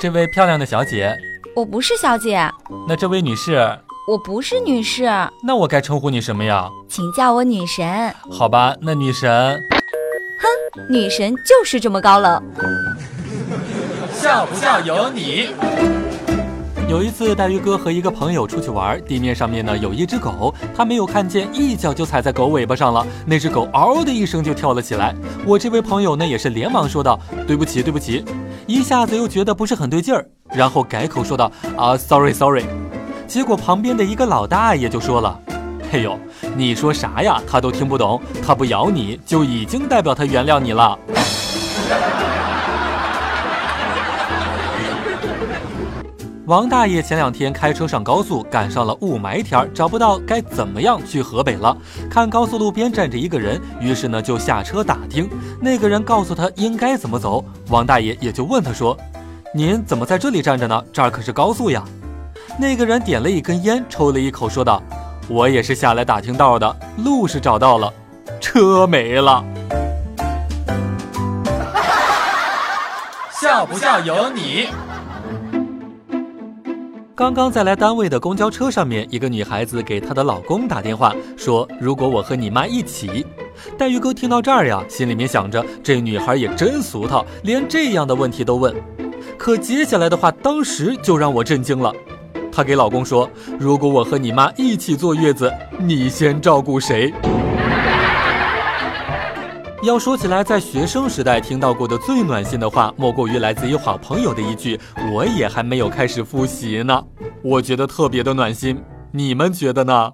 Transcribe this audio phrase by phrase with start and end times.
[0.00, 1.16] 这位漂亮的小姐，
[1.54, 2.50] 我不是小姐。
[2.88, 3.56] 那这位女士，
[4.08, 5.04] 我不是女士。
[5.42, 6.68] 那我该称呼你什么呀？
[6.88, 8.14] 请叫我女神。
[8.30, 9.58] 好吧，那女神。
[10.40, 12.42] 哼，女神就是这么高冷。
[14.12, 15.48] 笑不笑由你。
[16.88, 23.04] 有一次，大鱼哥和一个朋友出去玩，地面上面呢有一只狗，他没有看见，一脚就踩在狗尾巴上了。
[23.26, 25.12] 那只狗嗷的一声就跳了起来。
[25.44, 28.24] 我这位朋友呢也是连忙说道：“对不起，对不起。”
[28.68, 32.64] 一下子又觉得不是很对劲儿，然后改口说道：“啊，sorry，sorry。
[33.26, 35.36] ”结果旁边的一个老大爷就说了
[35.90, 36.16] ：“嘿呦，
[36.56, 37.42] 你说啥呀？
[37.48, 38.22] 他都听不懂。
[38.46, 40.96] 他不咬你就已经代表他原谅你了。”
[46.46, 51.76] 王大爷前两天开车上高速，赶上了雾霾天，找不到该怎么样去河北了。
[52.08, 55.28] 看高速路边站着一个人，于是呢就下车打听。
[55.60, 58.96] 那个人告诉他应该怎么走，王大爷也就问他说
[59.52, 60.84] ：“您怎么在这里站着呢？
[60.92, 61.82] 这儿可是高速呀。”
[62.56, 64.80] 那个人点了一根烟，抽了一口，说道
[65.28, 67.92] ：“我也是下来打听道的，路是找到了，
[68.40, 69.42] 车没了。”
[73.40, 74.68] 笑不笑由你。
[77.16, 83.24] 刚刚在来单位的公交车上面，一个女孩子给她的老公打电话，说：“如果我和你妈一起。”
[83.78, 88.74] 黛玉哥听到这儿呀，心里面想着这女孩也真俗套，连这样的问题都问。
[89.38, 91.90] 可接下来的话，当时就让我震惊了。
[92.52, 93.26] 她给老公说
[93.58, 97.10] ：“如果我和你妈一起坐月子，你先照顾谁？”
[99.82, 104.80] 要说起来，在学生时代听到过的最暖心的话，莫过于来自于好朋友的一句
[105.12, 107.04] ：“我也还没有开始复习呢。”
[107.44, 110.12] 我觉得特别的暖心，你们觉得呢？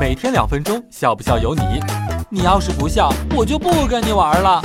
[0.00, 1.62] 每天两分钟，笑不笑由你。
[2.28, 4.60] 你要是不笑，我就不跟你玩了。